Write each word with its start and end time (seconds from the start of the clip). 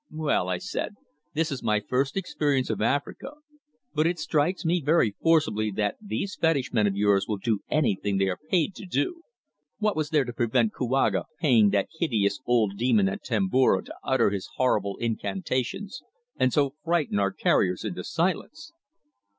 "Well," 0.11 0.49
I 0.49 0.57
said, 0.57 0.95
"this 1.35 1.51
is 1.51 1.61
my 1.61 1.79
first 1.79 2.17
experience 2.17 2.71
of 2.71 2.81
Africa, 2.81 3.33
but 3.93 4.07
it 4.07 4.17
strikes 4.17 4.65
me 4.65 4.81
very 4.81 5.11
forcibly 5.21 5.69
that 5.75 5.97
these 6.01 6.33
fetish 6.35 6.73
men 6.73 6.87
of 6.87 6.95
yours 6.95 7.27
will 7.27 7.37
do 7.37 7.59
anything 7.69 8.17
they 8.17 8.27
are 8.27 8.39
paid 8.49 8.73
to 8.77 8.87
do. 8.87 9.21
What 9.77 9.95
was 9.95 10.09
there 10.09 10.25
to 10.25 10.33
prevent 10.33 10.73
Kouaga 10.73 11.25
paying 11.39 11.69
that 11.69 11.87
hideous 11.99 12.39
old 12.47 12.77
demon 12.77 13.07
at 13.09 13.23
Tomboura 13.23 13.83
to 13.85 13.95
utter 14.03 14.31
his 14.31 14.49
horrible 14.55 14.97
incantations 14.97 16.01
and 16.35 16.51
so 16.51 16.73
frighten 16.83 17.19
our 17.19 17.31
carriers 17.31 17.85
into 17.85 18.03
silence?" 18.03 18.73